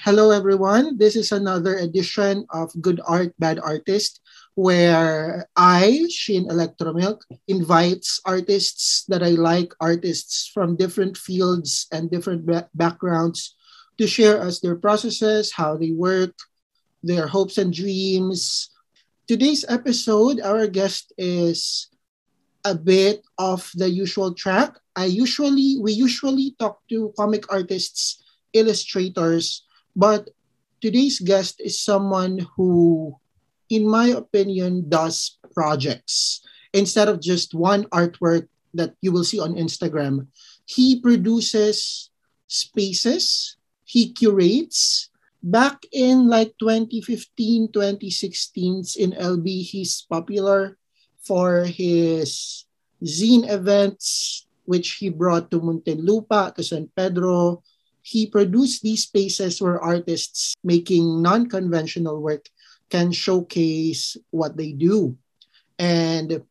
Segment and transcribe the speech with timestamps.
[0.00, 0.96] Hello, everyone.
[0.96, 4.24] This is another edition of Good Art, Bad Artist,
[4.54, 12.48] where I, Shin Electromilk, invites artists that I like, artists from different fields and different
[12.72, 13.54] backgrounds,
[13.98, 16.32] to share us their processes, how they work,
[17.02, 18.72] their hopes and dreams.
[19.28, 21.92] Today's episode, our guest is
[22.64, 24.80] a bit off the usual track.
[24.96, 30.30] I usually we usually talk to comic artists, illustrators but
[30.80, 33.16] today's guest is someone who,
[33.68, 36.40] in my opinion, does projects
[36.72, 40.26] instead of just one artwork that you will see on Instagram.
[40.66, 42.10] He produces
[42.46, 45.08] spaces, he curates.
[45.42, 50.76] Back in like 2015, 2016 in LB, he's popular
[51.24, 52.66] for his
[53.02, 57.64] zine events, which he brought to Muntinlupa, to San Pedro,
[58.02, 62.48] he produced these spaces where artists making non-conventional work
[62.90, 65.16] can showcase what they do.
[65.78, 66.42] And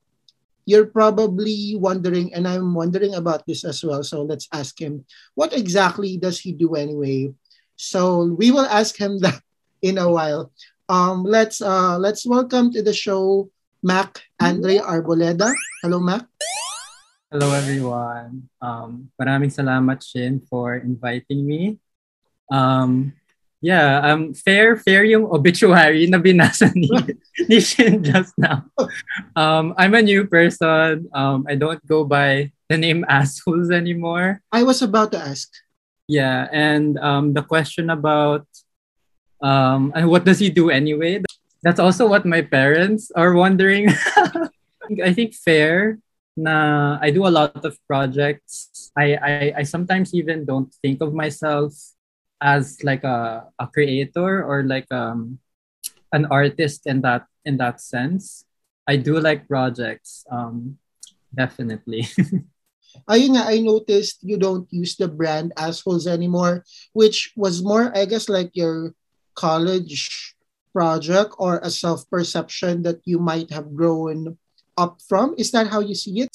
[0.65, 4.03] you're probably wondering, and I'm wondering about this as well.
[4.03, 5.05] So let's ask him,
[5.35, 7.33] what exactly does he do anyway?
[7.75, 9.41] So we will ask him that
[9.81, 10.51] in a while.
[10.89, 13.49] Um, let's uh, let's welcome to the show
[13.83, 15.53] Mac Andre Arboleda.
[15.81, 16.25] Hello, Mac.
[17.29, 18.49] Hello everyone.
[18.57, 21.77] Um, maraming salamat Shin for inviting me.
[22.49, 23.13] Um,
[23.61, 26.89] yeah, um, fair, fair yung obituary na binasa ni,
[27.45, 28.65] ni Shin just now.
[29.37, 31.05] Um, I'm a new person.
[31.13, 34.41] Um, I don't go by the name assholes anymore.
[34.49, 35.53] I was about to ask.
[36.09, 38.49] Yeah, and um, the question about
[39.37, 41.21] um, and what does he do anyway?
[41.61, 43.93] That's also what my parents are wondering.
[45.05, 46.01] I think fair
[46.39, 48.91] na I do a lot of projects.
[48.95, 51.75] I, I, I sometimes even don't think of myself
[52.39, 55.39] as like a, a creator or like um,
[56.15, 58.45] an artist in that in that sense.
[58.87, 60.79] I do like projects, um,
[61.35, 62.07] definitely.
[63.05, 68.09] Ayun nga, I noticed you don't use the brand assholes anymore, which was more, I
[68.09, 68.97] guess, like your
[69.37, 70.33] college
[70.73, 74.38] project or a self-perception that you might have grown
[74.79, 75.35] up from?
[75.35, 76.31] Is that how you see it?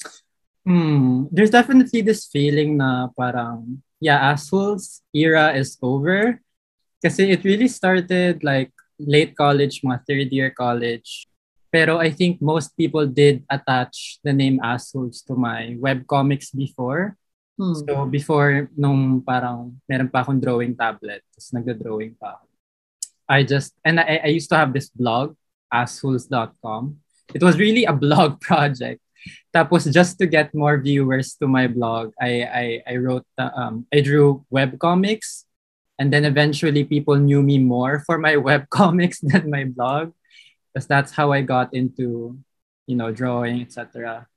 [0.61, 1.25] Hmm.
[1.33, 6.37] There's definitely this feeling na parang, yeah, assholes era is over.
[7.01, 8.69] Kasi it really started like
[9.01, 11.25] late college, mga third year college.
[11.73, 17.17] Pero I think most people did attach the name assholes to my webcomics before.
[17.57, 17.75] Hmm.
[17.85, 22.45] So before nung parang meron pa akong drawing tablet, tapos nagda-drawing pa ako.
[23.25, 25.33] I just, and I, I used to have this blog,
[25.73, 27.04] assholes.com.
[27.33, 29.01] it was really a blog project.
[29.55, 34.01] Tapos just to get more viewers to my blog, I I, I wrote um I
[34.01, 35.45] drew web comics,
[35.97, 40.13] and then eventually people knew me more for my web comics than my blog,
[40.69, 42.37] because that's how I got into
[42.85, 44.27] you know drawing etc.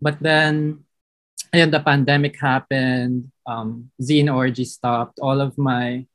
[0.00, 0.84] But then,
[1.52, 3.32] and the pandemic happened.
[3.46, 5.18] Um, Zine Orgy stopped.
[5.18, 6.06] All of my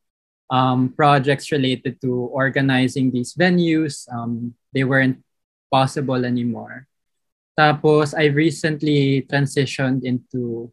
[0.49, 5.23] um, projects related to organizing these venues, um, they weren't
[5.73, 6.85] possible anymore.
[7.57, 10.69] Tapos, I recently transitioned into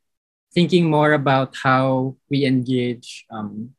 [0.53, 3.73] thinking more about how we engage um,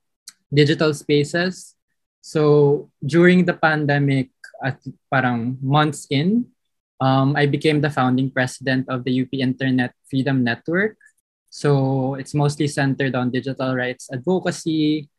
[0.50, 1.78] digital spaces.
[2.22, 4.78] So during the pandemic, at
[5.10, 6.46] parang months in,
[7.02, 10.98] um, I became the founding president of the UP Internet Freedom Network.
[11.50, 15.10] So it's mostly centered on digital rights advocacy,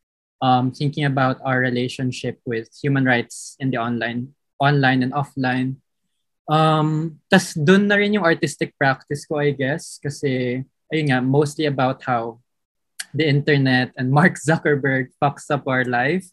[0.41, 5.82] um, thinking about our relationship with human rights in the online, online and offline,
[6.51, 9.99] Um, tas doon na rin yung artistic practice ko, I guess.
[10.03, 12.43] Kasi, ayun nga, mostly about how
[13.15, 16.27] the internet and Mark Zuckerberg fucks up our life.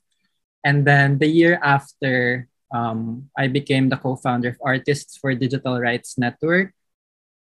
[0.63, 6.17] And then the year after, um, I became the co-founder of Artists for Digital Rights
[6.17, 6.75] Network.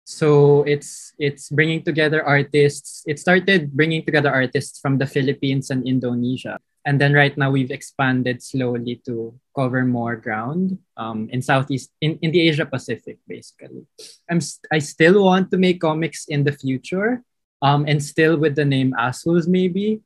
[0.03, 3.05] So it's it's bringing together artists.
[3.05, 7.71] It started bringing together artists from the Philippines and Indonesia and then right now we've
[7.71, 13.85] expanded slowly to cover more ground um, in southeast in, in the asia pacific basically.
[14.29, 14.39] I'm
[14.71, 17.23] i still want to make comics in the future
[17.61, 20.01] um, and still with the name assholes maybe.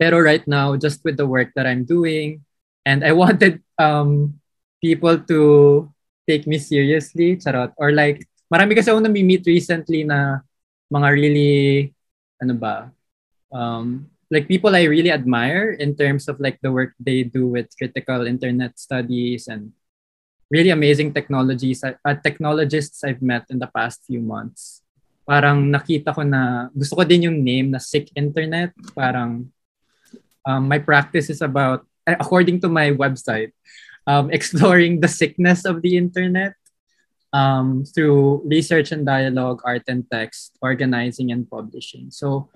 [0.00, 2.44] Pero right now just with the work that i'm doing
[2.86, 4.40] and i wanted um,
[4.80, 5.92] people to
[6.28, 7.72] take me seriously charot.
[7.76, 10.40] Or like marami kasi ako na-meet recently na
[10.88, 11.92] mga really
[12.40, 12.88] ano ba
[13.52, 17.74] um, like people I really admire in terms of like the work they do with
[17.76, 19.74] critical internet studies and
[20.50, 24.82] really amazing technologies uh, technologists I've met in the past few months.
[25.26, 28.74] Parang nakita ko na gusto ko din yung name na sick internet.
[28.94, 29.50] Parang
[30.46, 33.52] Um, my practice is about, according to my website,
[34.06, 36.54] um, exploring the sickness of the internet
[37.32, 42.10] um, through research and dialogue, art and text, organizing and publishing.
[42.10, 42.48] So,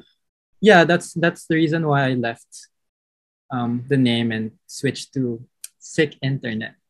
[0.64, 2.49] yeah, that's that's the reason why I left
[3.52, 5.44] um, the name and switched to
[5.78, 6.81] Sick Internet.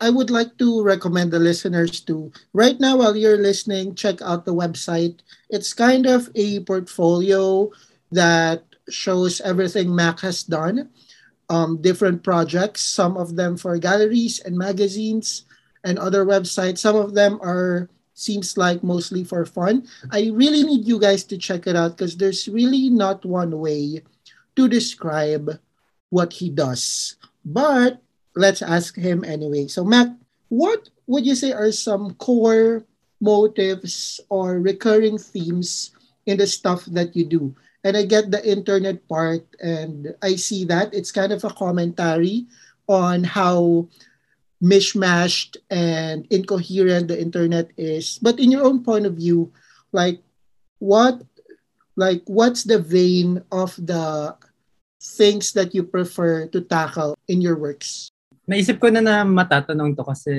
[0.00, 4.44] I would like to recommend the listeners to right now while you're listening, check out
[4.44, 5.22] the website.
[5.48, 7.70] It's kind of a portfolio
[8.10, 10.90] that shows everything Mac has done,
[11.48, 15.44] um, different projects, some of them for galleries and magazines
[15.84, 16.78] and other websites.
[16.78, 19.86] Some of them are seems like mostly for fun.
[20.10, 24.02] I really need you guys to check it out because there's really not one way
[24.56, 25.58] to describe
[26.10, 27.16] what he does.
[27.44, 28.00] But
[28.34, 29.66] let's ask him anyway.
[29.66, 30.08] So, Mac,
[30.48, 32.86] what would you say are some core
[33.20, 35.90] motives or recurring themes
[36.26, 37.54] in the stuff that you do?
[37.82, 42.46] And I get the internet part, and I see that it's kind of a commentary
[42.88, 43.88] on how
[44.62, 48.18] mishmashed and incoherent the internet is.
[48.22, 49.52] But in your own point of view,
[49.92, 50.20] like
[50.78, 51.22] what
[51.96, 54.36] like what's the vein of the
[55.00, 58.10] things that you prefer to tackle in your works?
[58.44, 60.32] naisip ko na na matatanong to kasi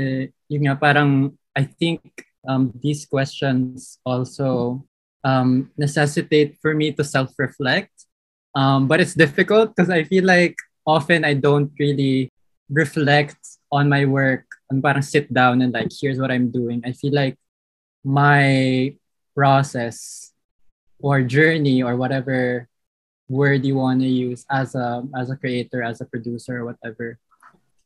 [0.45, 2.01] yun nga parang I think
[2.45, 4.81] um, these questions also
[5.25, 7.89] um, necessitate for me to self-reflect.
[8.53, 12.29] Um, but it's difficult because I feel like often I don't really
[12.69, 13.39] reflect
[13.71, 16.81] on my work and parang sit down and like here's what I'm doing.
[16.85, 17.37] I feel like
[18.03, 18.95] my
[19.35, 20.31] process
[20.99, 22.67] or journey or whatever
[23.27, 27.17] word you want to use as a as a creator, as a producer, or whatever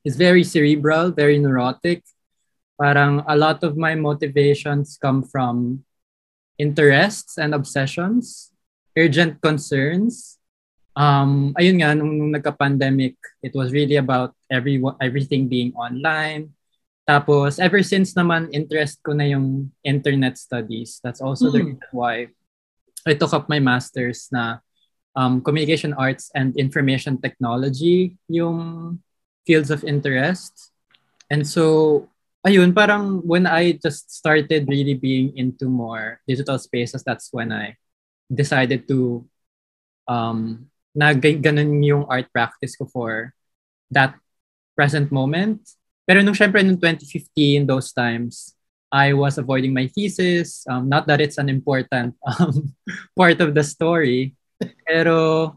[0.03, 2.03] is very cerebral, very neurotic.
[2.79, 5.83] Parang a lot of my motivations come from
[6.57, 8.51] interests and obsessions,
[8.97, 10.38] urgent concerns.
[10.99, 16.51] Um, ayun nga, nung, nung nagka-pandemic, it was really about every, everything being online.
[17.07, 20.99] Tapos, ever since naman, interest ko na yung internet studies.
[20.99, 21.53] That's also mm.
[21.55, 21.67] the hmm.
[21.71, 22.15] reason why
[23.07, 24.59] I took up my master's na
[25.15, 28.99] um, communication arts and information technology yung
[29.47, 30.75] fields of interest.
[31.31, 32.11] And so,
[32.45, 37.79] ayun, parang when I just started really being into more digital spaces, that's when I
[38.27, 39.23] decided to
[40.05, 43.33] um, na ganun yung art practice ko for
[43.91, 44.15] that
[44.75, 45.61] present moment.
[46.09, 48.57] Pero nung syempre nung 2015, those times,
[48.89, 50.65] I was avoiding my thesis.
[50.65, 52.73] Um, not that it's an important um,
[53.13, 54.33] part of the story.
[54.89, 55.55] Pero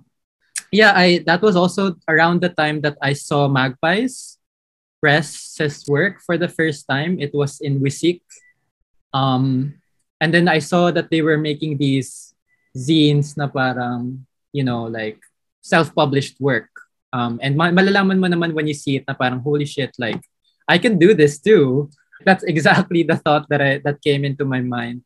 [0.69, 4.37] yeah, I that was also around the time that I saw Magpies
[5.03, 7.19] Press's work for the first time.
[7.19, 8.23] It was in Wisik.
[9.13, 9.75] Um,
[10.21, 12.33] and then I saw that they were making these
[12.77, 15.19] zines na parang, you know, like
[15.61, 16.69] self-published work.
[17.13, 20.21] Um, and ma- malalaman mo naman when you see it na parang, holy shit, like,
[20.69, 21.91] I can do this too.
[22.25, 25.03] That's exactly the thought that I, that came into my mind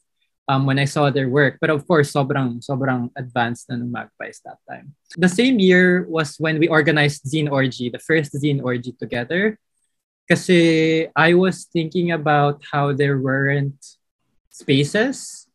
[0.48, 1.58] um, when I saw their work.
[1.60, 4.94] But of course, sobrang, sobrang advanced na ng Magpies that time.
[5.16, 9.58] The same year was when we organized Zine Orgy, the first Zine Orgy together.
[10.28, 13.78] Kasi I was thinking about how there weren't
[14.50, 15.45] spaces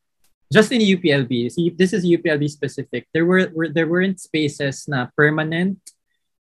[0.51, 1.49] just in UPLB.
[1.51, 3.07] See, this is UPLB specific.
[3.15, 5.79] There were, were there weren't spaces na permanent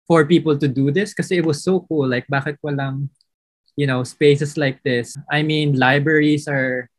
[0.05, 2.11] for people to do this because it was so cool.
[2.11, 3.07] Like, bakit walang,
[3.79, 5.15] you know, spaces like this?
[5.31, 6.91] I mean, libraries are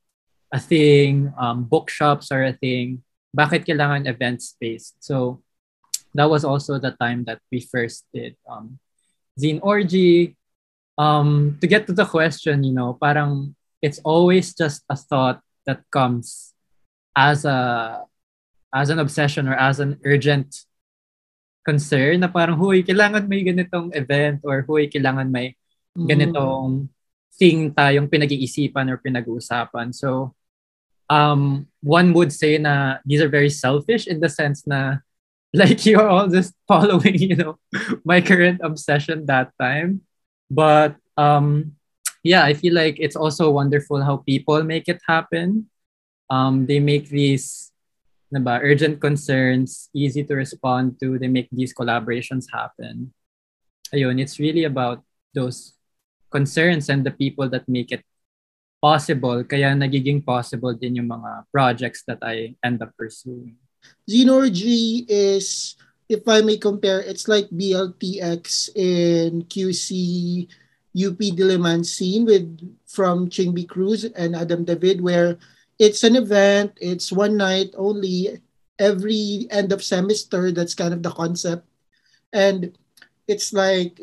[0.51, 3.05] a thing, um, bookshops are a thing.
[3.37, 4.97] Bakit kailangan event space?
[5.05, 5.45] So
[6.17, 8.81] that was also the time that we first did um,
[9.37, 10.37] Zine Orgy.
[10.97, 15.83] Um, to get to the question, you know, parang it's always just a thought that
[15.91, 16.54] comes
[17.17, 18.03] as a
[18.75, 20.67] as an obsession or as an urgent
[21.65, 25.57] concern na parang, huy, kailangan may ganitong event or huy, kailangan may
[25.97, 26.07] mm.
[26.11, 26.91] ganitong
[27.39, 29.95] thing tayong pinag-iisipan or pinag-uusapan.
[29.95, 30.37] So,
[31.09, 35.01] um, one would say na these are very selfish in the sense na
[35.55, 37.59] like you're all just following, you know,
[38.05, 40.03] my current obsession that time.
[40.51, 41.79] But um,
[42.27, 45.71] yeah, I feel like it's also wonderful how people make it happen.
[46.31, 47.73] Um, they make these
[48.31, 51.19] ba, urgent concerns easy to respond to.
[51.19, 53.13] They make these collaborations happen.
[53.93, 55.05] Ayun, it's really about
[55.35, 55.75] those
[56.31, 58.03] concerns and the people that make it
[58.83, 59.45] possible.
[59.45, 63.55] Kaya nagiging possible din yung mga projects that I end up pursuing.
[64.09, 65.77] Zine Orgy is,
[66.09, 70.49] if I may compare, it's like BLTX in QC
[70.95, 72.47] UP Diliman scene with
[72.87, 75.39] from Chingbee Cruz and Adam David, where
[75.79, 78.41] it's an event, it's one night only
[78.79, 80.53] every end of semester.
[80.53, 81.67] That's kind of the concept.
[82.33, 82.77] And
[83.27, 84.01] it's like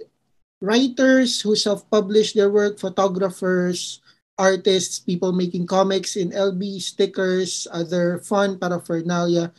[0.61, 4.01] writers who self-publish their work, photographers,
[4.37, 9.51] artists, people making comics in LB, stickers, other fun paraphernalia.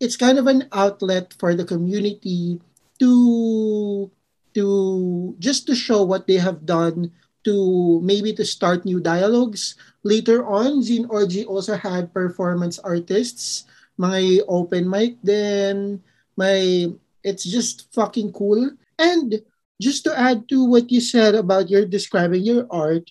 [0.00, 2.60] It's kind of an outlet for the community
[3.00, 4.10] to
[4.56, 7.12] to just to show what they have done
[7.46, 9.78] to maybe to start new dialogues.
[10.02, 13.64] Later on, Zine Orgy also had performance artists,
[13.96, 16.02] my open mic then,
[16.36, 16.90] my
[17.24, 18.70] it's just fucking cool.
[18.98, 19.42] And
[19.80, 23.10] just to add to what you said about your describing your art,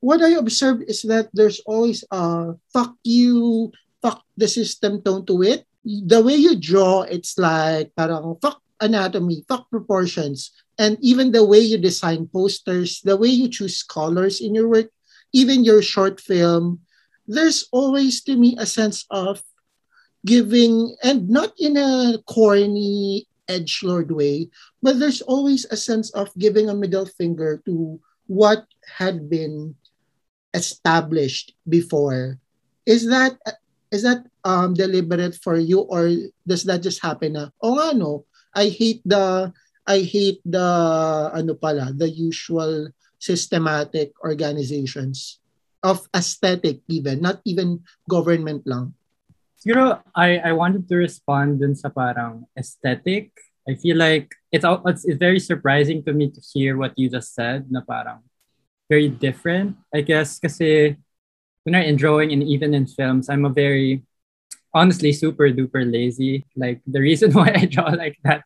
[0.00, 5.42] what I observed is that there's always a fuck you, fuck the system tone to
[5.42, 5.64] it.
[5.84, 11.58] The way you draw, it's like parang fuck anatomy, fuck proportions, and even the way
[11.58, 14.90] you design posters, the way you choose colors in your work,
[15.32, 16.80] even your short film,
[17.26, 19.42] there's always to me a sense of
[20.26, 24.48] giving, and not in a corny edge lord way,
[24.82, 29.74] but there's always a sense of giving a middle finger to what had been
[30.54, 32.38] established before.
[32.86, 33.36] Is that
[33.90, 36.10] is that um deliberate for you or
[36.46, 39.54] does that just happen na oh nga no I hate the
[39.86, 40.64] I hate the
[41.32, 42.88] ano pala the usual
[43.20, 45.40] systematic organizations
[45.84, 48.96] of aesthetic even not even government lang
[49.64, 53.32] Siguro, I, I wanted to respond dun sa parang aesthetic.
[53.64, 57.32] I feel like it's, it's, it's very surprising to me to hear what you just
[57.32, 58.20] said na parang
[58.92, 59.80] very different.
[59.88, 61.00] I guess kasi
[61.64, 64.04] when I in drawing and even in films, I'm a very,
[64.74, 66.44] honestly, super duper lazy.
[66.56, 68.44] Like the reason why I draw like that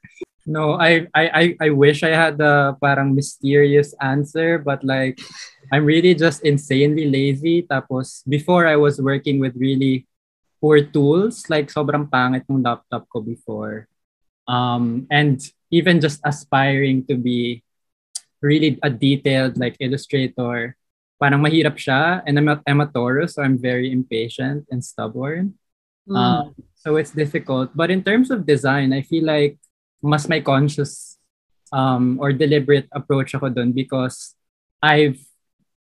[0.49, 5.21] no, I, I, I wish I had the parang mysterious answer, but like
[5.71, 7.69] I'm really just insanely lazy.
[7.69, 10.09] Tapos before I was working with really
[10.57, 13.87] poor tools, like sobrang pangit ng laptop ko before.
[14.49, 15.37] Um, and
[15.71, 17.63] even just aspiring to be
[18.41, 20.75] really a detailed like illustrator,
[21.21, 22.25] parang mahirap siya.
[22.25, 25.61] And I'm, I'm a Taurus, so I'm very impatient and stubborn.
[26.09, 26.17] Mm.
[26.17, 27.77] Um, so it's difficult.
[27.77, 29.61] But in terms of design, I feel like
[30.03, 31.19] mas may conscious
[31.73, 34.35] um, or deliberate approach ako dun because
[34.83, 35.19] I've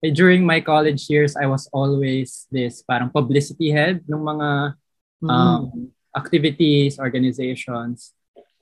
[0.03, 4.49] during my college years I was always this parang publicity head ng mga
[5.23, 5.31] mm-hmm.
[5.31, 5.87] um, mm.
[6.19, 8.13] activities organizations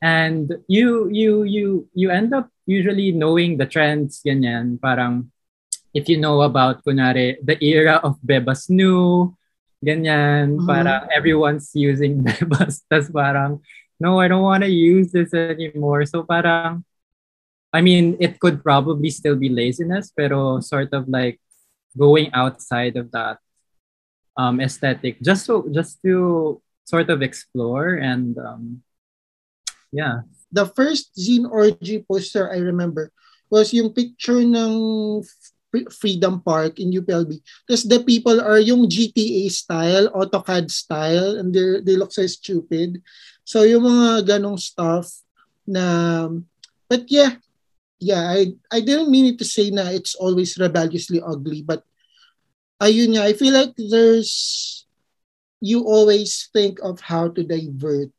[0.04, 5.32] and you you you you end up usually knowing the trends ganyan parang
[5.96, 9.32] if you know about kunare the era of Bebas Neue
[9.80, 10.68] ganyan mm-hmm.
[10.68, 13.64] parang everyone's using Bebas tas parang
[14.00, 16.06] no, I don't want to use this anymore.
[16.06, 16.84] So parang,
[17.72, 21.38] I mean, it could probably still be laziness, pero sort of like
[21.96, 23.38] going outside of that
[24.36, 28.82] um, aesthetic, just so just to sort of explore and um,
[29.92, 30.24] yeah.
[30.50, 33.12] The first Zine Orgy poster I remember
[33.50, 35.22] was yung picture ng
[35.94, 37.38] Freedom Park in UPLB.
[37.66, 42.98] Because the people are yung GTA style, AutoCAD style, and they they look so stupid.
[43.50, 45.10] So yung mga ganong stuff
[45.66, 46.30] na
[46.86, 47.34] but yeah,
[47.98, 51.82] yeah, I I didn't mean it to say na it's always rebelliously ugly, but
[52.78, 54.86] ayun nga, I feel like there's
[55.58, 58.14] you always think of how to divert.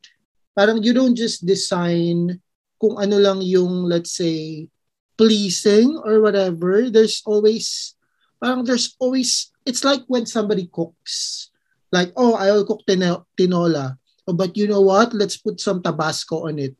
[0.52, 2.36] Parang you don't just design
[2.76, 4.68] kung ano lang yung let's say
[5.16, 6.92] pleasing or whatever.
[6.92, 7.96] There's always
[8.36, 11.48] parang there's always it's like when somebody cooks.
[11.88, 15.12] Like, oh, I'll cook tinola Oh, but you know what?
[15.14, 16.76] Let's put some Tabasco on it.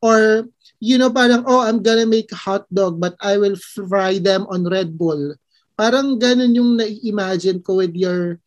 [0.00, 0.48] Or,
[0.80, 4.64] you know, parang, oh, I'm gonna make hot dog, but I will fry them on
[4.64, 5.36] Red Bull.
[5.76, 8.40] Parang ganun yung na-imagine ko with your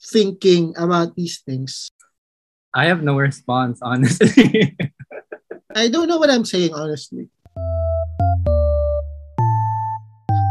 [0.00, 1.92] thinking about these things.
[2.72, 4.72] I have no response, honestly.
[5.76, 7.28] I don't know what I'm saying, honestly.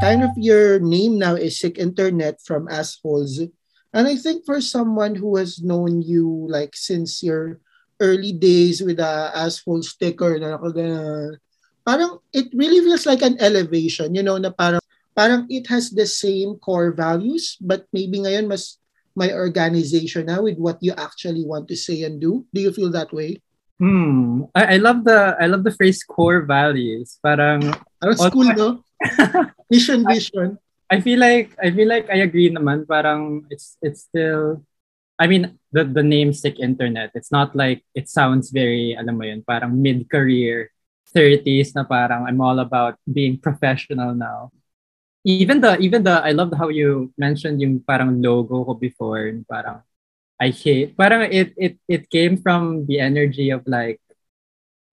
[0.01, 3.41] Kind of your name now is Sick Internet from Assholes.
[3.93, 7.59] And I think for someone who has known you like since your
[7.99, 11.35] early days with a asphalt sticker na nakagana,
[11.83, 14.81] parang it really feels like an elevation, you know, na parang
[15.11, 18.79] parang it has the same core values but maybe ngayon mas
[19.11, 22.47] my organization now with what you actually want to say and do.
[22.55, 23.43] Do you feel that way?
[23.81, 24.47] Hmm.
[24.55, 27.19] I, I love the I love the phrase core values.
[27.19, 28.69] Parang Parang school, no?
[29.71, 30.57] Mission, vision.
[30.91, 34.59] I feel like I feel like I agree naman parang it's it's still
[35.15, 39.23] I mean the the name sick internet it's not like it sounds very alam mo
[39.23, 40.69] yun parang mid-career
[41.15, 44.51] 30s na parang I'm all about being professional now
[45.23, 49.83] even the even the I love how you mentioned yung parang logo ko before parang
[50.41, 54.01] I hate parang it it it came from the energy of like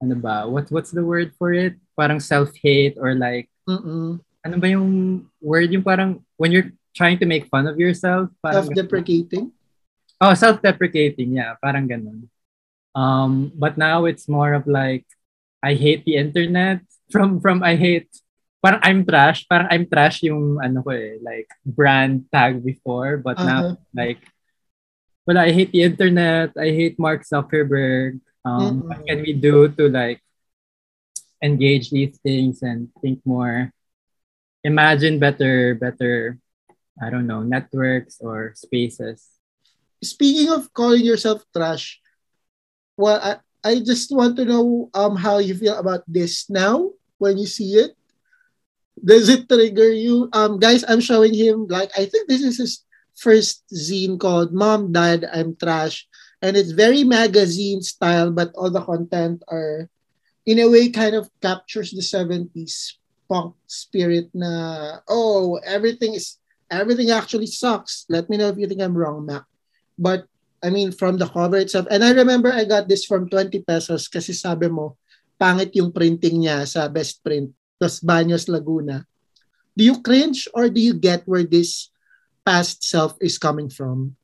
[0.02, 1.74] ano ba, what, what's the word for it?
[1.98, 4.20] Parang self-hate or like, Mm-mm.
[4.44, 5.72] Ano ba yung word?
[5.72, 8.30] Yung parang, when you're trying to make fun of yourself.
[8.42, 9.52] Parang Self-deprecating?
[10.18, 11.54] Oh, self-deprecating, yeah.
[11.62, 12.26] Parang ganun.
[12.94, 15.06] Um, but now it's more of like,
[15.62, 16.82] I hate the internet.
[17.14, 18.12] From, from I hate,
[18.60, 19.46] parang I'm trash.
[19.48, 23.16] Parang I'm trash yung, ano ko eh, like, brand tag before.
[23.16, 23.76] But now, Uh-huh.
[23.96, 24.20] like,
[25.24, 26.52] well, I hate the internet.
[26.52, 28.20] I hate Mark Zuckerberg.
[28.44, 28.88] Um, Mm-mm.
[28.92, 30.20] what can we do to like
[31.40, 33.72] engage these things and think more,
[34.68, 36.36] imagine better, better,
[37.00, 39.24] I don't know, networks or spaces.
[40.04, 41.98] Speaking of calling yourself trash,
[43.00, 43.32] well, I,
[43.64, 47.80] I just want to know um how you feel about this now when you see
[47.80, 47.96] it.
[49.00, 50.28] Does it trigger you?
[50.36, 52.84] Um, guys, I'm showing him like I think this is his
[53.16, 56.06] first zine called "Mom, Dad, I'm Trash,"
[56.42, 59.88] and it's very magazine style, but all the content are,
[60.46, 62.98] in a way, kind of captures the '70s
[63.28, 64.32] punk spirit.
[64.32, 66.40] Na oh, everything is
[66.72, 68.08] everything actually sucks.
[68.08, 69.44] Let me know if you think I'm wrong, Mac.
[69.94, 70.26] But
[70.64, 74.08] I mean, from the cover itself, and I remember I got this from 20 pesos
[74.08, 74.98] kasi sabi mo,
[75.38, 77.54] pangit yung printing niya sa best print.
[77.78, 79.06] Tapos Baños, Laguna.
[79.78, 81.94] Do you cringe or do you get where this
[82.42, 84.18] past self is coming from?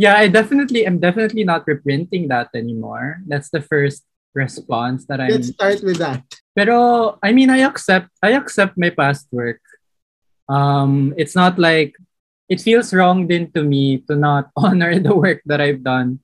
[0.00, 3.20] Yeah, I definitely am definitely not reprinting that anymore.
[3.28, 4.04] That's the first
[4.36, 6.22] response that I'm Let's start with that.
[6.52, 9.64] Pero I mean I accept I accept my past work.
[10.46, 11.96] Um it's not like
[12.46, 16.20] it feels wrong then to me to not honor the work that I've done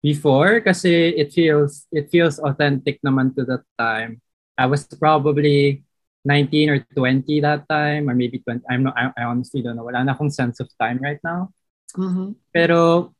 [0.00, 4.24] before kasi it feels it feels authentic naman to that time.
[4.56, 5.84] I was probably
[6.24, 9.84] 19 or 20 that time or maybe 20 I'm not I, I honestly don't know.
[9.84, 11.52] Wala na akong sense of time right now.
[11.96, 12.36] Mhm.
[12.52, 13.12] Pero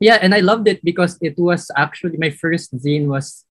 [0.00, 3.44] yeah, and I loved it because it was actually my first zine was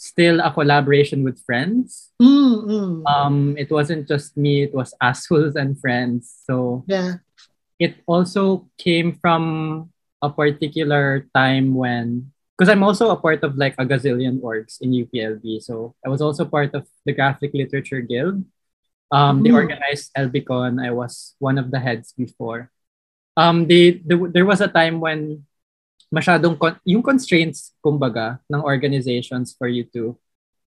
[0.00, 2.08] still a collaboration with friends.
[2.16, 2.90] Mm, mm.
[3.04, 6.32] Um, it wasn't just me; it was assholes and friends.
[6.48, 7.20] So yeah.
[7.76, 9.92] it also came from
[10.24, 14.92] a particular time when, because I'm also a part of like a gazillion orgs in
[14.92, 15.60] UPLB.
[15.60, 18.44] So I was also part of the Graphic Literature Guild.
[19.12, 19.60] Um, They Mhm.
[19.68, 20.80] organized LBCon.
[20.80, 22.70] I was one of the heads before.
[23.36, 25.44] Um, they, the, there was a time when
[26.10, 30.18] masyadong con- yung constraints kumbaga ng organizations for you to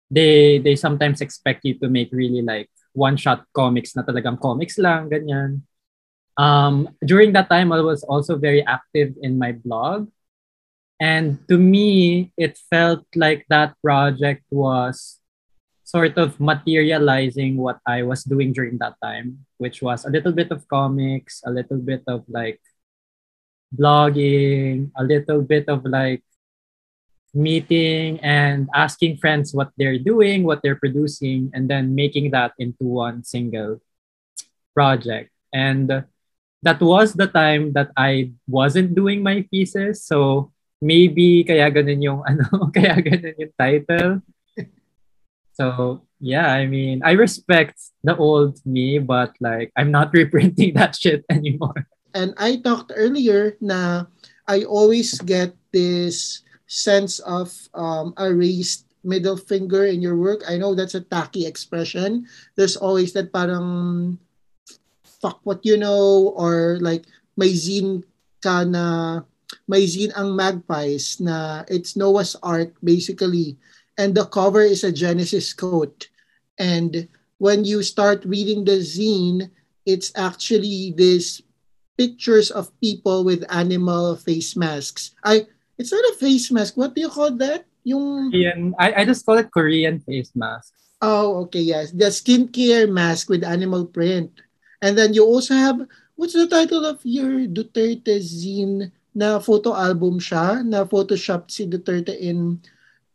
[0.08, 4.80] they they sometimes expect you to make really like one shot comics na talagang comics
[4.80, 5.68] lang ganyan.
[6.40, 10.08] Um during that time I was also very active in my blog.
[11.02, 15.20] And to me it felt like that project was
[15.84, 20.50] sort of materializing what I was doing during that time which was a little bit
[20.50, 22.64] of comics a little bit of like
[23.74, 26.24] blogging, a little bit of like
[27.34, 32.86] meeting and asking friends what they're doing, what they're producing, and then making that into
[32.86, 33.82] one single
[34.74, 35.32] project.
[35.54, 36.06] And
[36.62, 40.06] that was the time that I wasn't doing my thesis.
[40.06, 44.22] So maybe kaya ganun yung ano, kaya ganun yung title.
[45.54, 50.96] So yeah, I mean, I respect the old me, but like I'm not reprinting that
[50.96, 51.88] shit anymore.
[52.14, 54.06] And I talked earlier na
[54.48, 60.44] I always get this sense of um, a raised middle finger in your work.
[60.48, 62.26] I know that's a tacky expression.
[62.56, 64.18] There's always that parang
[65.24, 67.08] fuck what you know or like
[67.40, 68.04] may zine
[68.44, 69.24] ka na
[69.72, 73.56] may zine ang magpies na it's Noah's Ark basically
[73.96, 76.12] and the cover is a Genesis quote
[76.60, 77.08] and
[77.40, 79.48] when you start reading the zine
[79.88, 81.40] it's actually this
[81.98, 85.14] pictures of people with animal face masks.
[85.24, 86.78] I it's not a face mask.
[86.78, 87.66] What do you call that?
[87.84, 90.72] Yung Korean, I, I just call it Korean face mask.
[91.04, 94.32] oh okay yes the skincare mask with animal print,
[94.80, 95.84] and then you also have
[96.16, 102.16] what's the title of your Duterte zine na photo album siya na photoshopped si Duterte
[102.16, 102.64] in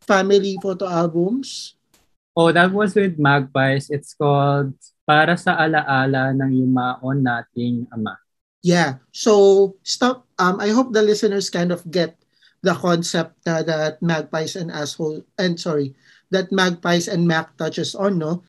[0.05, 1.75] family photo albums.
[2.37, 3.89] Oh, that was with Magpies.
[3.91, 4.71] It's called
[5.03, 8.15] Para sa Alaala ng Yumaon Nating Ama.
[8.61, 8.99] Yeah.
[9.11, 10.27] So stop.
[10.37, 12.19] Um, I hope the listeners kind of get
[12.61, 15.95] the concept na that magpies and asshole and sorry
[16.31, 18.19] that magpies and mac touches on.
[18.19, 18.43] No,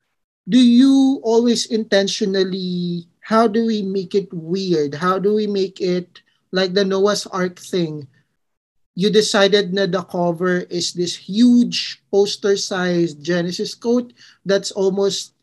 [0.48, 3.06] do you always intentionally?
[3.20, 4.94] How do we make it weird?
[4.94, 8.08] How do we make it like the Noah's Ark thing?
[8.98, 14.12] You decided na the cover is this huge poster-sized Genesis quote
[14.44, 15.38] that's almost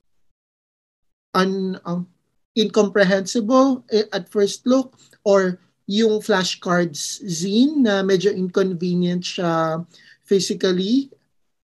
[1.34, 2.12] un, um,
[2.58, 9.86] incomprehensible eh, at first look or yung flashcards zine na medyo inconvenient siya
[10.28, 11.08] physically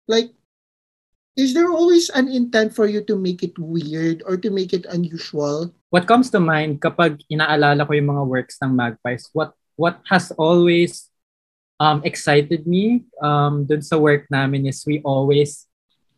[0.08, 0.32] like
[1.36, 4.86] is there always an intent for you to make it weird or to make it
[4.90, 5.74] unusual?
[5.90, 10.30] What comes to mind kapag inaalala ko yung mga works ng Magpies, what what has
[10.38, 11.10] always
[11.82, 15.66] um, excited me um, dun sa work namin is we always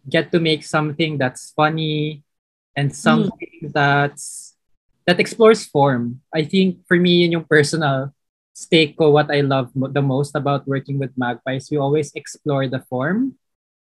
[0.07, 2.21] get to make something that's funny
[2.75, 3.71] and something mm.
[3.71, 4.54] that's
[5.07, 6.21] that explores form.
[6.33, 8.13] I think for me, yun yung personal
[8.53, 11.69] stake ko, what I love the most about working with Magpies.
[11.69, 13.37] We always explore the form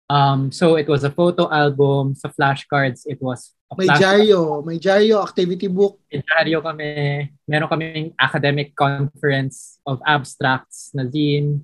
[0.09, 2.17] Um, so it was a photo album.
[2.17, 4.65] Sa flashcards, it was a May diaryo.
[4.65, 6.01] May diaryo, activity book.
[6.09, 7.29] May diaryo kami.
[7.45, 11.61] Meron kaming academic conference of abstracts na zine.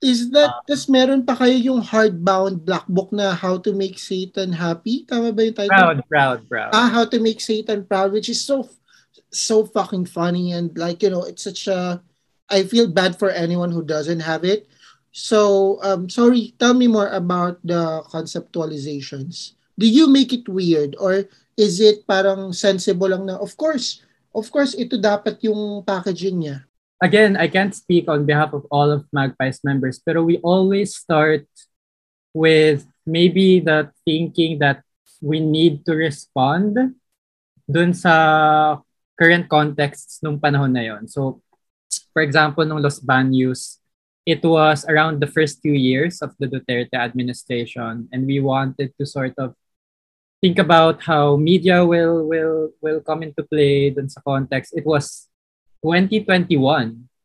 [0.00, 4.00] Is that, uh, tas meron pa kayo yung hardbound black book na How to Make
[4.00, 5.04] Satan Happy?
[5.04, 5.76] Tama ba yung title?
[5.76, 6.70] Proud, proud, proud.
[6.72, 8.64] Ah, How to Make Satan Proud, which is so,
[9.32, 12.02] so fucking funny and like, you know, it's such a,
[12.48, 14.70] I feel bad for anyone who doesn't have it
[15.10, 19.58] So, um, sorry, tell me more about the conceptualizations.
[19.78, 21.26] Do you make it weird or
[21.58, 26.62] is it parang sensible lang na, of course, of course, ito dapat yung packaging niya?
[27.02, 31.48] Again, I can't speak on behalf of all of Magpies members, pero we always start
[32.30, 34.84] with maybe the thinking that
[35.18, 36.94] we need to respond
[37.66, 38.78] dun sa
[39.20, 41.04] current contexts nung panahon na yon.
[41.04, 41.44] So,
[42.16, 43.76] for example, nung Los Baños,
[44.24, 49.04] it was around the first few years of the Duterte administration, and we wanted to
[49.04, 49.52] sort of
[50.40, 54.72] think about how media will will will come into play dun sa context.
[54.72, 55.28] It was
[55.84, 56.56] 2021.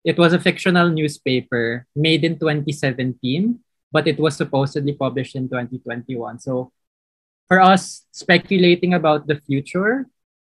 [0.04, 3.58] It was a fictional newspaper made in 2017,
[3.90, 6.44] but it was supposedly published in 2021.
[6.44, 6.76] So
[7.48, 10.06] for us, speculating about the future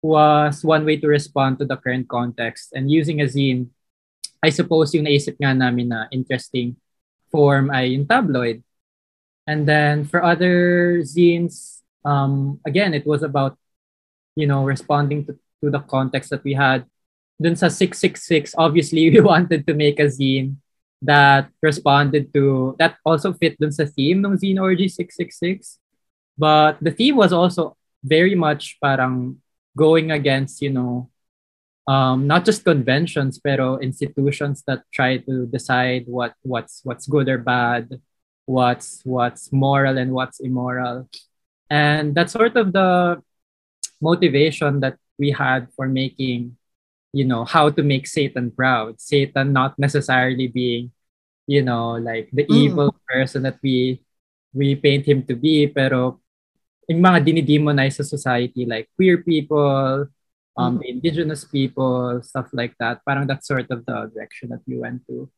[0.03, 3.67] was one way to respond to the current context and using a zine
[4.43, 6.79] I suppose yung naisip nga namin na interesting
[7.31, 8.63] form ay yung tabloid.
[9.49, 13.59] And then for other zines, um, again, it was about,
[14.37, 15.33] you know, responding to,
[15.65, 16.87] to the context that we had.
[17.41, 20.57] Dun sa 666, obviously, we wanted to make a zine
[21.03, 25.79] that responded to, that also fit dun sa theme ng Zine Orgy 666.
[26.39, 29.43] But the theme was also very much parang
[29.79, 31.09] going against, you know,
[31.89, 37.41] um, not just conventions pero institutions that try to decide what what's what's good or
[37.41, 37.89] bad
[38.45, 41.09] what's what's moral and what's immoral
[41.73, 43.17] and that's sort of the
[44.05, 46.57] motivation that we had for making
[47.13, 50.93] you know how to make satan proud satan not necessarily being
[51.49, 52.55] you know like the mm.
[52.55, 54.05] evil person that we
[54.53, 56.21] we paint him to be pero
[56.89, 60.09] yung mga dinidemonize sa society like queer people
[60.59, 60.91] um, mm-hmm.
[60.91, 63.01] indigenous people, stuff like that.
[63.07, 65.31] Parang that's sort of the direction that we went to.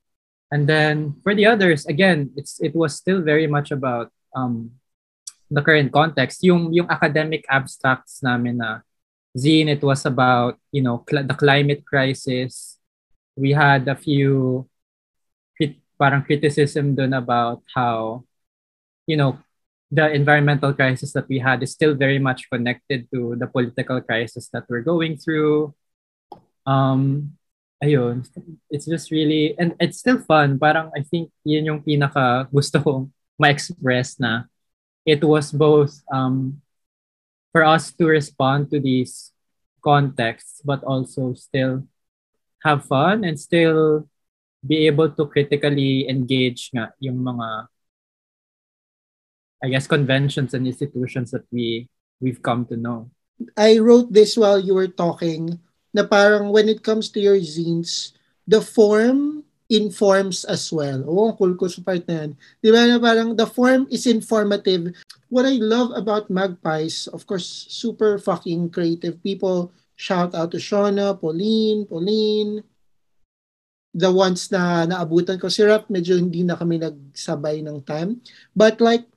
[0.50, 4.80] And then for the others, again, it's it was still very much about um,
[5.52, 6.42] the current context.
[6.42, 8.82] Yung yung academic abstracts namin na
[9.36, 12.80] zine, it was about you know cl- the climate crisis.
[13.36, 14.66] We had a few
[15.54, 18.26] crit- parang criticism dun about how
[19.06, 19.38] you know
[19.90, 24.48] the environmental crisis that we had is still very much connected to the political crisis
[24.54, 25.74] that we're going through.
[26.64, 27.34] Um,
[27.82, 28.22] ayun,
[28.70, 30.58] it's just really, and it's still fun.
[30.58, 34.46] Parang I think yun yung pinaka gusto kong ma-express na
[35.02, 36.62] it was both um,
[37.50, 39.32] for us to respond to these
[39.82, 41.82] contexts, but also still
[42.62, 44.06] have fun and still
[44.60, 47.69] be able to critically engage nga yung mga
[49.60, 51.88] I guess conventions and institutions that we
[52.20, 53.12] we've come to know.
[53.56, 55.60] I wrote this while you were talking
[55.92, 58.12] na parang when it comes to your zines,
[58.48, 61.04] the form informs as well.
[61.06, 62.30] Oh, cool ko sa part na yan.
[62.58, 64.92] Di ba na parang the form is informative.
[65.30, 69.70] What I love about Magpies, of course, super fucking creative people.
[69.94, 72.64] Shout out to Shona, Pauline, Pauline,
[73.94, 78.18] the ones na naabutan ko si Rap, medyo hindi na kami nagsabay ng time.
[78.54, 79.09] But like,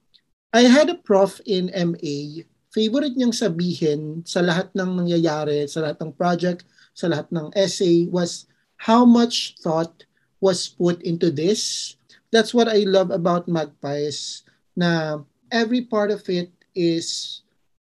[0.53, 5.97] I had a prof in MA, favorite niyang sabihin sa lahat ng nangyayari, sa lahat
[5.97, 8.45] ng project, sa lahat ng essay was
[8.77, 10.05] how much thought
[10.37, 11.93] was put into this.
[12.29, 14.45] That's what I love about Magpies
[14.77, 17.41] na every part of it is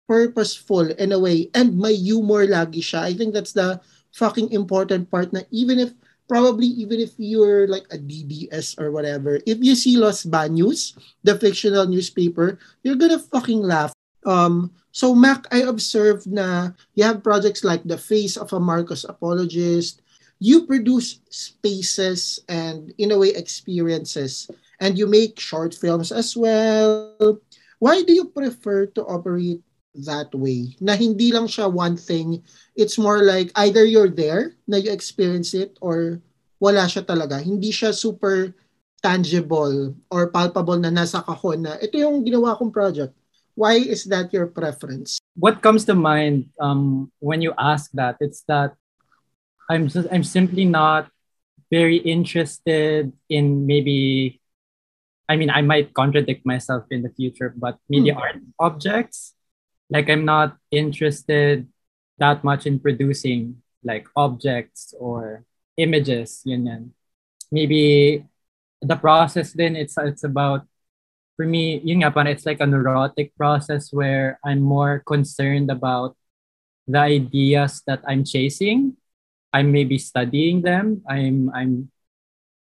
[0.08, 3.04] purposeful in a way and may humor lagi siya.
[3.04, 3.84] I think that's the
[4.16, 5.92] fucking important part na even if
[6.28, 11.38] probably even if you're like a DDS or whatever, if you see Los Baños, the
[11.38, 13.94] fictional newspaper, you're gonna fucking laugh.
[14.26, 19.06] Um, so Mac, I observed na you have projects like The Face of a Marcos
[19.06, 20.02] Apologist.
[20.40, 27.40] You produce spaces and in a way experiences, and you make short films as well.
[27.80, 29.62] Why do you prefer to operate
[30.04, 30.76] that way?
[30.84, 32.44] Na hindi lang siya one thing.
[32.76, 36.20] It's more like either you're there, na you experience it, or
[36.60, 37.40] wala siya talaga.
[37.40, 38.52] Hindi siya super
[39.06, 43.14] tangible or palpable na nasa kahon na ito yung ginawa kong project.
[43.54, 45.22] Why is that your preference?
[45.38, 48.18] What comes to mind um, when you ask that?
[48.20, 48.76] It's that
[49.70, 51.08] I'm just I'm simply not
[51.72, 54.42] very interested in maybe
[55.30, 58.20] I mean I might contradict myself in the future, but maybe hmm.
[58.20, 59.34] art objects.
[59.90, 61.68] Like I'm not interested
[62.18, 65.46] that much in producing like objects or
[65.78, 66.84] images, yun yan.
[67.52, 68.26] Maybe
[68.82, 70.66] the process then it's it's about
[71.36, 76.16] for me, yun nga, it's like a neurotic process where I'm more concerned about
[76.88, 78.96] the ideas that I'm chasing.
[79.52, 81.04] I'm maybe studying them.
[81.10, 81.92] I'm I'm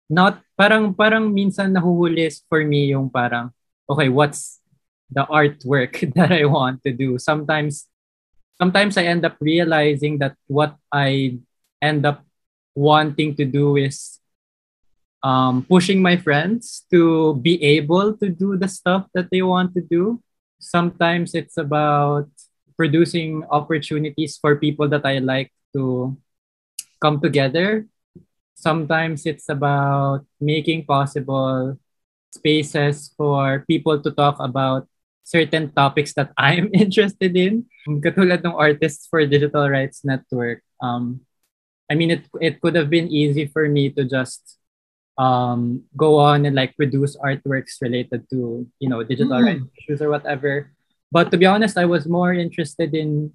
[0.09, 3.53] not parang parang minsan nahuhuli for me yung parang
[3.89, 4.62] okay, what's
[5.13, 7.19] the artwork that I want to do?
[7.19, 7.87] Sometimes
[8.59, 11.39] sometimes I end up realizing that what I
[11.81, 12.25] end up
[12.75, 14.21] wanting to do is
[15.23, 19.83] um, pushing my friends to be able to do the stuff that they want to
[19.83, 20.21] do.
[20.59, 22.29] Sometimes it's about
[22.77, 26.17] producing opportunities for people that I like to
[27.01, 27.87] come together.
[28.55, 31.79] Sometimes it's about making possible
[32.31, 34.87] spaces for people to talk about
[35.33, 37.65] certain topics that I'm interested in.
[37.89, 40.61] Katulad ng Artists for Digital Rights Network.
[40.85, 41.25] Um,
[41.89, 44.61] I mean, it, it could have been easy for me to just
[45.17, 49.45] um, go on and like produce artworks related to you know digital mm.
[49.45, 50.73] rights issues or whatever.
[51.13, 53.33] But to be honest, I was more interested in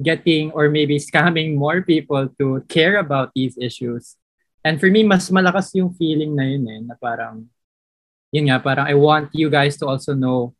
[0.00, 4.16] getting or maybe scamming more people to care about these issues.
[4.64, 7.48] And for me, mas malakas yung feeling na yun eh, na parang,
[8.32, 10.56] yun nga, parang I want you guys to also know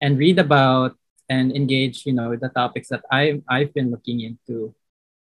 [0.00, 0.96] and read about
[1.28, 4.74] and engage, you know, the topics that I've, I've been looking into.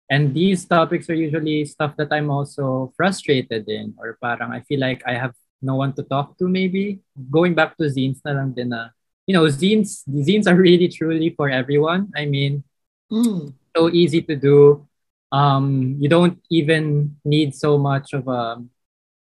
[0.09, 4.81] And these topics are usually stuff that I'm also frustrated in or parang I feel
[4.81, 7.01] like I have no one to talk to maybe.
[7.31, 8.91] Going back to zines na lang din na,
[9.27, 12.11] you know, zines, zines are really truly for everyone.
[12.17, 12.65] I mean,
[13.13, 13.53] mm.
[13.77, 14.87] so easy to do.
[15.31, 18.59] Um, you don't even need so much of a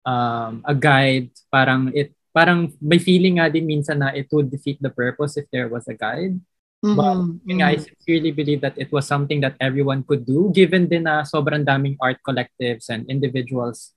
[0.05, 1.31] um, a guide.
[1.51, 5.47] Parang it parang may feeling nga din minsan na it would defeat the purpose if
[5.51, 6.39] there was a guide.
[6.81, 6.97] Mm-hmm.
[6.97, 7.61] But mm-hmm.
[7.61, 11.61] I sincerely believe that it was something that everyone could do given din na sobrang
[11.61, 13.93] daming art collectives and individuals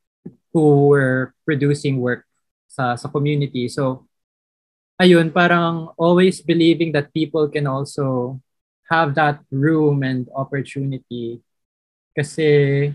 [0.52, 2.28] who were producing work
[2.68, 3.72] sa sa community.
[3.72, 4.04] So
[5.00, 8.38] ayun, parang always believing that people can also
[8.92, 11.40] have that room and opportunity.
[12.12, 12.92] Kasi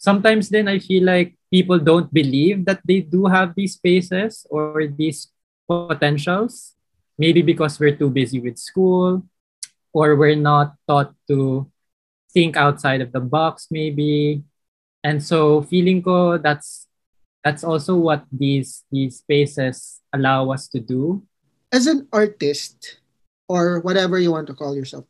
[0.00, 4.86] sometimes then I feel like people don't believe that they do have these spaces or
[4.86, 5.28] these
[5.68, 6.76] potentials
[7.18, 9.24] maybe because we're too busy with school
[9.92, 11.66] or we're not taught to
[12.32, 14.44] think outside of the box maybe.
[15.02, 16.86] And so feeling ko that's
[17.42, 21.24] that's also what these these spaces allow us to do.
[21.72, 23.00] As an artist
[23.48, 25.04] or whatever you want to call yourself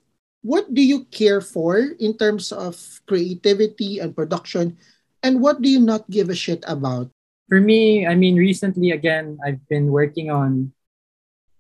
[0.47, 2.79] what do you care for in terms of
[3.11, 4.79] creativity and production
[5.23, 7.11] and what do you not give a shit about
[7.49, 10.73] for me i mean recently again i've been working on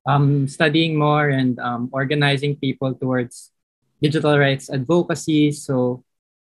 [0.06, 3.50] um, studying more and um, organizing people towards
[4.00, 5.52] digital rights advocacy.
[5.52, 6.04] So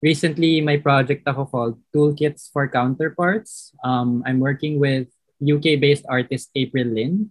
[0.02, 3.72] recently, my project ako called Toolkits for Counterparts.
[3.84, 5.08] Um, I'm working with
[5.40, 7.30] UK-based artist April Lynn.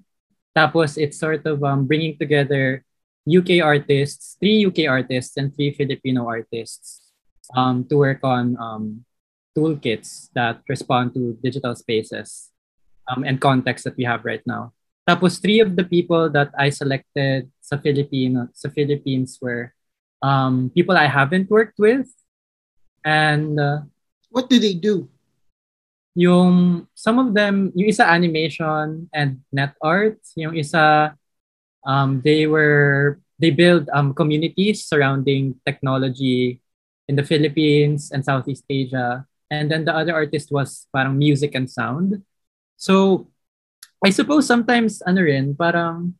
[0.55, 2.85] Tapos it's sort of um, bringing together
[3.25, 7.09] UK artists, three UK artists and three Filipino artists
[7.55, 9.05] um, to work on um,
[9.57, 12.49] toolkits that respond to digital spaces
[13.07, 14.73] um, and context that we have right now.
[15.07, 19.75] Tapos three of the people that I selected sa Filipino sa Philippines were
[20.23, 22.07] um, people I haven't worked with.
[23.03, 23.83] And uh,
[24.31, 25.11] what do they do?
[26.15, 31.17] Yung some of them, yung isa animation and net art, yung isa
[31.83, 36.63] um, they were they build um, communities surrounding technology
[37.11, 39.27] in the Philippines and Southeast Asia.
[39.53, 42.25] And then the other artist was parang music and sound.
[42.73, 43.29] So
[44.01, 46.17] I suppose sometimes ano rin, parang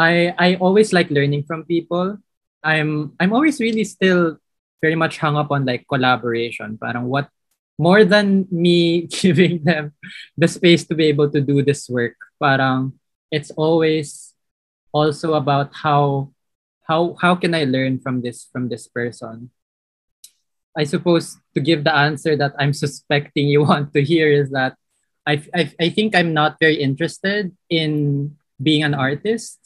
[0.00, 2.16] I I always like learning from people.
[2.64, 4.40] I'm I'm always really still
[4.80, 6.80] very much hung up on like collaboration.
[6.80, 7.28] Parang what
[7.76, 9.92] more than me giving them
[10.40, 12.16] the space to be able to do this work.
[12.40, 12.96] Parang
[13.28, 14.32] it's always
[14.88, 16.32] also about how
[16.88, 19.52] how how can I learn from this from this person.
[20.76, 24.76] I suppose to give the answer that I'm suspecting you want to hear is that
[25.26, 29.58] I, I, I think I'm not very interested in being an artist.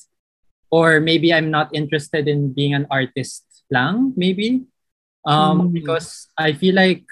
[0.71, 3.41] or maybe I'm not interested in being an artist
[3.73, 4.69] lang, maybe.
[5.25, 5.73] Um, Mm.
[5.73, 7.09] because I feel like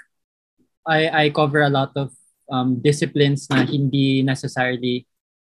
[0.85, 2.13] I I cover a lot of
[2.53, 5.09] um, disciplines na hindi necessarily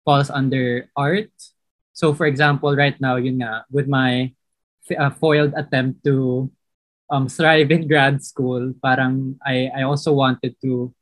[0.08, 1.28] falls under art.
[1.92, 4.32] So for example, right now, yun nga, with my
[4.96, 6.48] uh, foiled attempt to
[7.12, 10.94] um, thrive in grad school, parang I, I also wanted to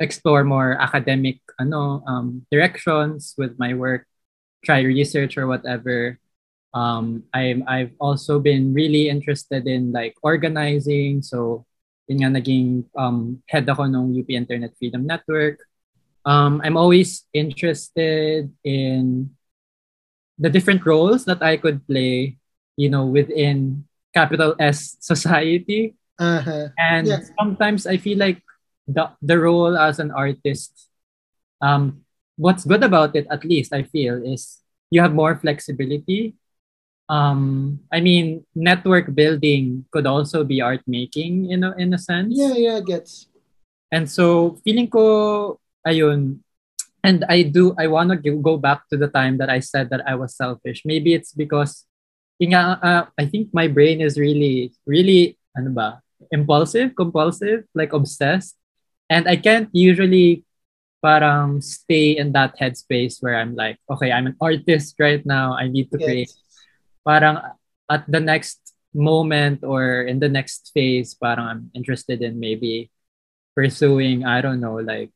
[0.00, 4.06] explore more academic ano um, directions with my work,
[4.64, 6.18] try research or whatever.
[6.72, 11.20] Um, I'm I've also been really interested in like organizing.
[11.22, 11.66] So
[12.08, 15.60] yun nga naging um, head ako ng UP Internet Freedom Network.
[16.24, 19.30] Um, I'm always interested in
[20.40, 22.36] the different roles that I could play,
[22.76, 25.94] you know, within capital S society.
[26.18, 26.68] Uh-huh.
[26.78, 27.20] And Yeah.
[27.38, 28.42] sometimes I feel like
[28.88, 30.88] the the role as an artist,
[31.62, 32.02] um,
[32.36, 36.34] what's good about it, at least I feel, is you have more flexibility.
[37.10, 42.38] Um, I mean, network building could also be art making, you know, in a sense.
[42.38, 43.26] Yeah, yeah, it gets.
[43.90, 46.38] And so feeling ko ayun
[47.02, 50.06] and I do I want to go back to the time that I said that
[50.06, 50.82] I was selfish.
[50.84, 51.86] Maybe it's because
[52.40, 55.88] yun nga, uh, I think my brain is really really ano ba,
[56.32, 58.56] impulsive, compulsive, like obsessed.
[59.10, 60.46] And I can't usually
[61.02, 65.52] parang stay in that headspace where I'm like, okay, I'm an artist right now.
[65.52, 66.32] I need to create.
[66.32, 66.40] Gets.
[67.04, 67.40] Parang
[67.90, 68.60] at the next
[68.94, 72.90] moment or in the next phase, parang I'm interested in maybe
[73.56, 75.10] pursuing, I don't know, like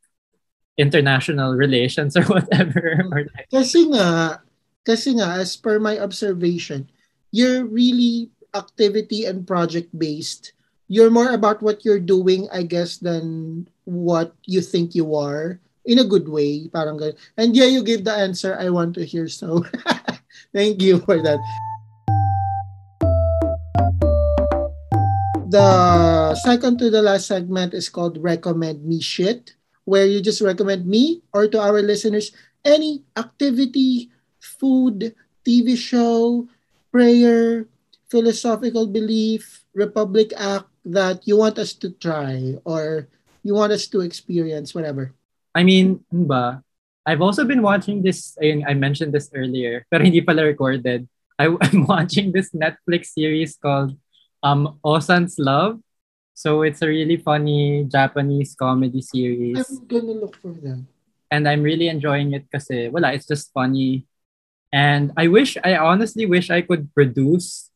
[0.77, 2.99] international relations or whatever.
[3.13, 4.43] Or like, Kasi nga,
[4.83, 6.91] kasi nga, as per my observation,
[7.35, 10.55] you're really activity and project based.
[10.87, 15.99] You're more about what you're doing, I guess, than what you think you are in
[15.99, 16.71] a good way.
[16.71, 17.19] Parang ganun.
[17.35, 19.27] And yeah, you give the answer I want to hear.
[19.27, 19.67] So
[20.55, 21.43] thank you for that.
[25.51, 30.87] The second to the last segment is called Recommend Me Shit, where you just recommend
[30.87, 32.31] me or to our listeners
[32.63, 36.49] any activity, food, TV show,
[36.95, 37.67] prayer,
[38.07, 43.11] philosophical belief, Republic Act that you want us to try or
[43.43, 45.11] you want us to experience, whatever.
[45.55, 46.63] I mean, ba?
[47.03, 51.11] I've also been watching this, I mentioned this earlier, pero hindi pala recorded.
[51.35, 53.99] I, I'm watching this Netflix series called
[54.47, 55.83] um, Ossan's Love.
[56.35, 59.59] So it's a really funny Japanese comedy series.
[59.59, 60.87] I'm gonna look for them.
[61.35, 64.07] and I'm really enjoying it kasi wala, it's just funny.
[64.75, 67.71] And I wish, I honestly wish I could produce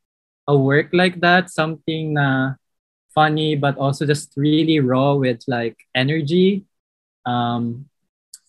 [0.51, 2.59] a work like that, something na
[3.15, 6.67] funny but also just really raw with like energy.
[7.23, 7.87] Um,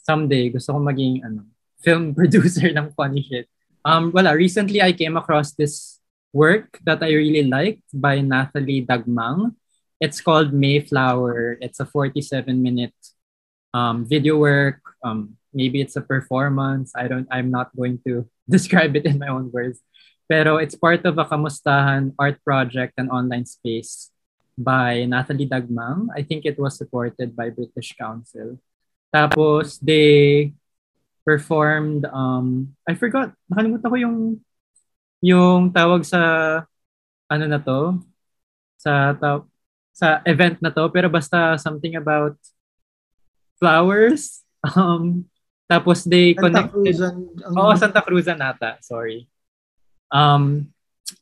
[0.01, 1.45] someday gusto ko maging ano,
[1.77, 3.45] film producer ng funny shit.
[3.85, 6.01] Um, wala, recently I came across this
[6.33, 9.53] work that I really liked by Nathalie Dagmang.
[10.01, 11.61] It's called Mayflower.
[11.61, 12.97] It's a 47 minute
[13.77, 14.81] um, video work.
[15.05, 16.97] Um, maybe it's a performance.
[16.97, 17.27] I don't.
[17.29, 19.79] I'm not going to describe it in my own words.
[20.29, 24.13] Pero it's part of a kamustahan art project and online space
[24.53, 26.13] by Nathalie Dagmang.
[26.13, 28.61] I think it was supported by British Council.
[29.09, 30.53] Tapos they
[31.25, 32.05] performed.
[32.09, 33.33] Um, I forgot.
[33.49, 34.17] Nakalimutan ko yung
[35.19, 36.21] yung tawag sa
[37.29, 37.99] ano na to
[38.79, 39.45] sa ta-
[39.91, 42.35] sa event na to pero basta something about
[43.57, 44.41] flowers.
[44.59, 45.31] Um,
[45.69, 46.73] tapos they Santa connected.
[46.73, 48.81] Cruz ang, ang Oo, Santa Cruz nata.
[48.81, 49.29] Sorry.
[50.09, 50.73] Um,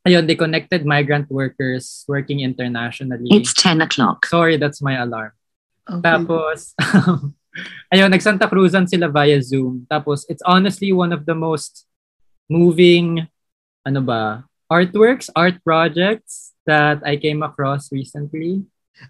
[0.08, 3.28] ayun, they connected migrant workers working internationally.
[3.28, 4.26] It's 10 o'clock.
[4.26, 5.36] Sorry, that's my alarm.
[5.84, 6.00] okay.
[6.00, 6.72] Tapos,
[7.94, 9.88] ayun, nag-Santa Cruzan sila via Zoom.
[9.92, 11.84] Tapos, it's honestly one of the most
[12.48, 13.28] moving,
[13.84, 18.64] ano ba, artworks, art projects that I came across recently.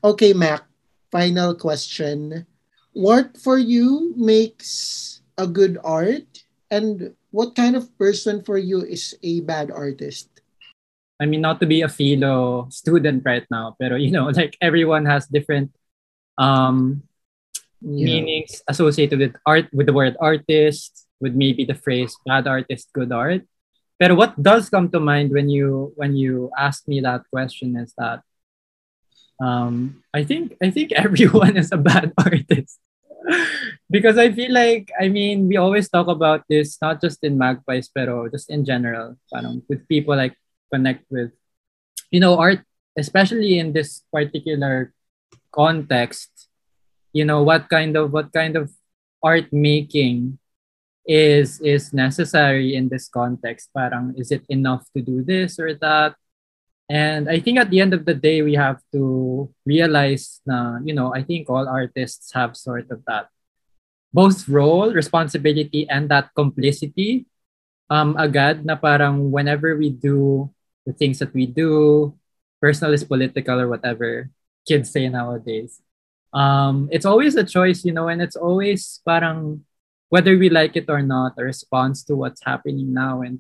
[0.03, 0.65] Okay, Mac.
[1.09, 2.45] Final question.
[2.93, 6.43] What for you makes a good art?
[6.69, 10.29] And what kind of person for you is a bad artist?
[11.19, 15.05] I mean, not to be a philo student right now, but you know, like everyone
[15.05, 15.71] has different
[16.37, 17.03] um,
[17.81, 23.11] meanings associated with art, with the word artist, with maybe the phrase bad artist, good
[23.11, 23.41] art.
[23.99, 27.93] But what does come to mind when you when you ask me that question is
[27.97, 28.21] that
[29.41, 32.77] um, I think I think everyone is a bad artist.
[33.89, 37.91] because I feel like I mean we always talk about this not just in magpies
[37.91, 40.35] pero just in general parang with people like
[40.71, 41.31] connect with
[42.11, 42.63] you know art
[42.97, 44.93] especially in this particular
[45.51, 46.49] context
[47.11, 48.71] you know what kind of what kind of
[49.23, 50.39] art making
[51.07, 53.71] is is necessary in this context.
[53.71, 56.19] Parang is it enough to do this or that?
[56.89, 60.95] And I think at the end of the day, we have to realize na, you
[60.95, 63.27] know, I think all artists have sort of that
[64.13, 67.27] both role, responsibility, and that complicity
[67.89, 70.49] um, agad na parang whenever we do
[70.87, 72.13] the things that we do,
[72.61, 74.31] personal is political or whatever
[74.67, 75.81] kids say nowadays.
[76.33, 79.63] Um, it's always a choice, you know, and it's always parang
[80.09, 83.21] whether we like it or not, a response to what's happening now.
[83.21, 83.39] And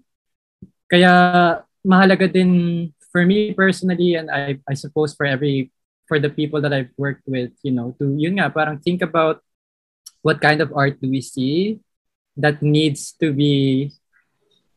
[0.91, 5.71] kaya mahalaga din for me personally, and I, I suppose for every,
[6.07, 9.41] for the people that I've worked with, you know, to yun nga, parang think about
[10.21, 11.79] what kind of art do we see
[12.37, 13.91] that needs to be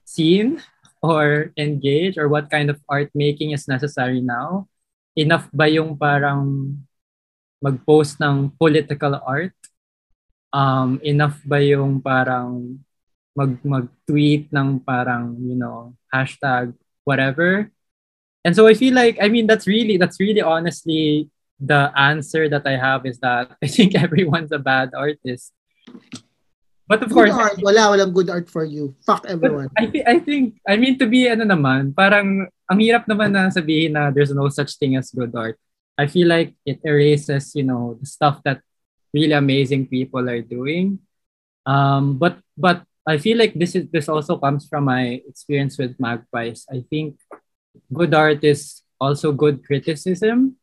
[0.05, 0.63] seen
[1.03, 4.69] or engaged or what kind of art making is necessary now.
[5.17, 6.77] Enough ba yung parang
[7.61, 9.57] mag-post ng political art?
[10.51, 12.81] Um, enough ba yung parang
[13.37, 16.75] mag mag-tweet ng parang, you know, hashtag
[17.07, 17.71] whatever?
[18.45, 21.29] And so I feel like, I mean, that's really, that's really honestly
[21.61, 25.53] the answer that I have is that I think everyone's a bad artist.
[26.89, 27.63] But of good course, art.
[27.63, 28.97] wala, walang good art for you.
[29.07, 29.71] Fuck everyone.
[29.79, 33.47] I, th- I think, I mean, to be ano naman, parang ang hirap naman na
[33.47, 35.55] sabihin na there's no such thing as good art.
[35.95, 38.65] I feel like it erases, you know, the stuff that
[39.15, 40.99] really amazing people are doing.
[41.63, 45.95] Um, but but I feel like this is this also comes from my experience with
[46.01, 46.67] magpies.
[46.67, 47.21] I think
[47.93, 50.57] good art is also good criticism.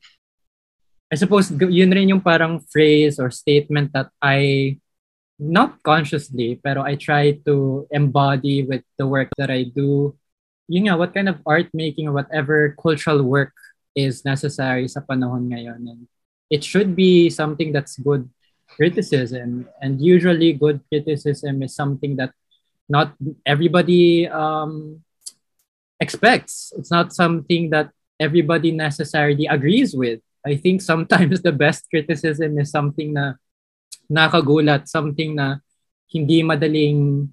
[1.12, 4.80] I suppose yun rin yung parang phrase or statement that I
[5.39, 10.18] not consciously pero I try to embody with the work that I do.
[10.68, 13.55] Yun nga, what kind of art making or whatever cultural work
[13.95, 15.88] is necessary sa panahon ngayon.
[15.88, 16.01] And
[16.51, 18.28] it should be something that's good
[18.76, 19.66] criticism.
[19.82, 22.36] And usually good criticism is something that
[22.89, 25.03] not everybody um,
[26.00, 26.74] expects.
[26.78, 30.22] It's not something that everybody necessarily agrees with.
[30.45, 33.36] I think sometimes the best criticism is something na
[34.10, 35.60] nakagulat, something na
[36.08, 37.28] hindi madaling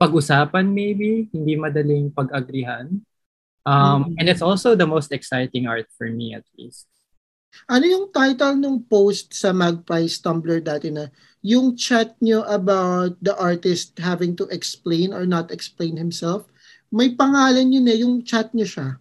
[0.00, 3.02] pag-usapan maybe, hindi madaling pag-agrihan.
[3.66, 4.16] Um, mm-hmm.
[4.16, 6.88] And it's also the most exciting art for me at least.
[7.66, 11.10] Ano yung title ng post sa Magpie's Tumblr dati na
[11.42, 16.46] yung chat nyo about the artist having to explain or not explain himself?
[16.90, 18.98] May pangalan yun eh, yung chat nyo siya.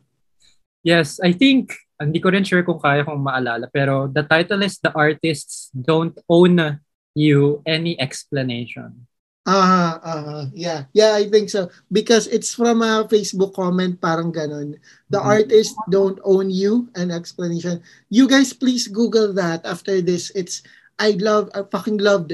[0.86, 4.80] Yes, I think, hindi ko rin sure kung kaya kong maalala, pero the title is
[4.80, 6.80] The Artists Don't Own
[7.18, 9.10] You Any Explanation.
[9.50, 10.86] Ah, uh, uh, yeah.
[10.94, 11.74] Yeah, I think so.
[11.90, 14.78] Because it's from a Facebook comment, parang ganon.
[15.10, 15.42] The mm-hmm.
[15.42, 17.82] artists don't own you, an explanation.
[18.14, 20.30] You guys please Google that after this.
[20.38, 20.62] It's,
[21.02, 22.30] I love, I fucking loved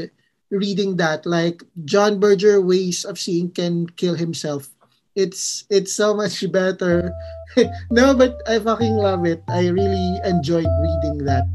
[0.51, 1.23] reading that.
[1.23, 4.74] Like, John Berger ways of seeing can kill himself.
[5.16, 7.11] It's, it's so much better.
[7.91, 9.41] no, but I fucking love it.
[9.47, 11.47] I really enjoyed reading that.